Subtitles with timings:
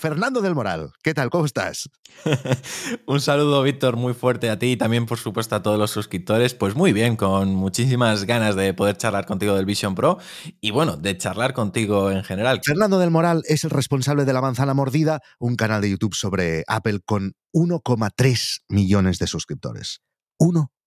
[0.00, 1.28] Fernando del Moral, ¿qué tal?
[1.28, 1.90] ¿Cómo estás?
[3.06, 6.54] Un saludo, Víctor, muy fuerte a ti y también, por supuesto, a todos los suscriptores.
[6.54, 10.16] Pues muy bien, con muchísimas ganas de poder charlar contigo del Vision Pro
[10.58, 12.62] y bueno, de charlar contigo en general.
[12.64, 16.64] Fernando del Moral es el responsable de La Manzana Mordida, un canal de YouTube sobre
[16.66, 20.00] Apple con 1,3 millones de suscriptores.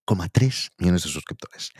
[0.07, 1.71] 1,3 millones de suscriptores.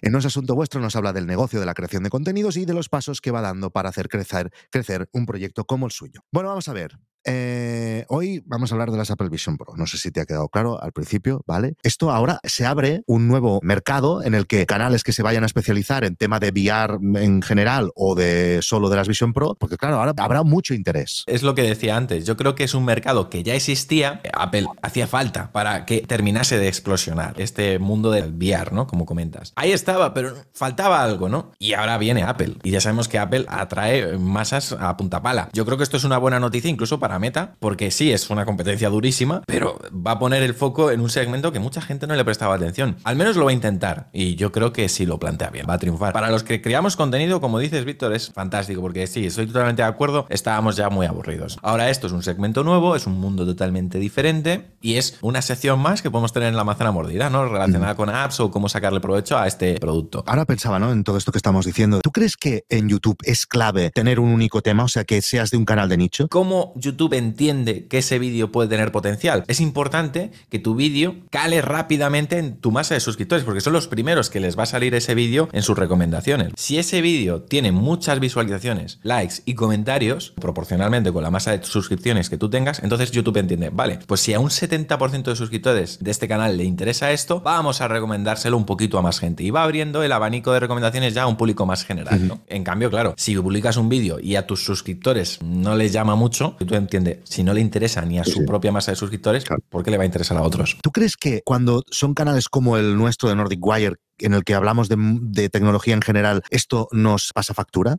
[0.00, 2.74] En No Asunto Vuestro nos habla del negocio de la creación de contenidos y de
[2.74, 6.20] los pasos que va dando para hacer crecer, crecer un proyecto como el suyo.
[6.30, 6.98] Bueno, vamos a ver.
[7.24, 9.74] Eh, hoy vamos a hablar de las Apple Vision Pro.
[9.76, 11.76] No sé si te ha quedado claro al principio, ¿vale?
[11.82, 15.46] Esto ahora se abre un nuevo mercado en el que canales que se vayan a
[15.46, 19.76] especializar en tema de VR en general o de solo de las Vision Pro, porque
[19.76, 21.24] claro, ahora habrá mucho interés.
[21.26, 22.26] Es lo que decía antes.
[22.26, 24.20] Yo creo que es un mercado que ya existía.
[24.32, 28.86] Apple hacía falta para que terminase de explosionar este mundo del VR, ¿no?
[28.86, 29.52] Como comentas.
[29.56, 31.52] Ahí estaba, pero faltaba algo, ¿no?
[31.58, 32.56] Y ahora viene Apple.
[32.62, 35.48] Y ya sabemos que Apple atrae masas a punta pala.
[35.52, 38.44] Yo creo que esto es una buena noticia incluso para Meta, porque sí, es una
[38.44, 42.14] competencia durísima, pero va a poner el foco en un segmento que mucha gente no
[42.14, 42.96] le prestaba atención.
[43.04, 45.74] Al menos lo va a intentar, y yo creo que si lo plantea bien, va
[45.74, 46.12] a triunfar.
[46.12, 49.88] Para los que creamos contenido, como dices, Víctor, es fantástico, porque sí, estoy totalmente de
[49.88, 51.58] acuerdo, estábamos ya muy aburridos.
[51.62, 55.80] Ahora esto es un segmento nuevo, es un mundo totalmente diferente, y es una sección
[55.80, 57.48] más que podemos tener en la manzana mordida, ¿no?
[57.48, 60.24] Relacionada con apps o cómo sacarle provecho a este producto.
[60.26, 60.92] Ahora pensaba, ¿no?
[60.92, 62.00] En todo esto que estamos diciendo.
[62.02, 65.50] ¿Tú crees que en YouTube es clave tener un único tema, o sea, que seas
[65.50, 66.28] de un canal de nicho?
[66.28, 69.44] ¿Cómo YouTube entiende que ese vídeo puede tener potencial.
[69.48, 73.88] Es importante que tu vídeo cale rápidamente en tu masa de suscriptores, porque son los
[73.88, 76.52] primeros que les va a salir ese vídeo en sus recomendaciones.
[76.56, 82.30] Si ese vídeo tiene muchas visualizaciones, likes y comentarios, proporcionalmente con la masa de suscripciones
[82.30, 86.10] que tú tengas, entonces YouTube entiende, vale, pues si a un 70% de suscriptores de
[86.10, 89.42] este canal le interesa esto, vamos a recomendárselo un poquito a más gente.
[89.42, 92.40] Y va abriendo el abanico de recomendaciones ya a un público más general.
[92.46, 96.56] En cambio, claro, si publicas un vídeo y a tus suscriptores no les llama mucho,
[96.58, 99.90] tú entiende, si no le interesa ni a su propia masa de suscriptores, ¿por qué
[99.90, 100.78] le va a interesar a otros?
[100.82, 104.54] ¿Tú crees que cuando son canales como el nuestro de Nordic Wire, en el que
[104.54, 107.96] hablamos de, de tecnología en general, esto nos pasa factura?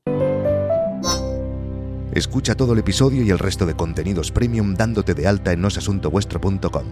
[2.14, 6.84] Escucha todo el episodio y el resto de contenidos premium dándote de alta en nosasuntovuestro.com.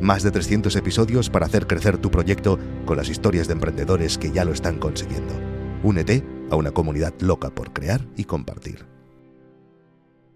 [0.00, 4.32] Más de 300 episodios para hacer crecer tu proyecto con las historias de emprendedores que
[4.32, 5.34] ya lo están consiguiendo.
[5.82, 8.91] Únete a una comunidad loca por crear y compartir.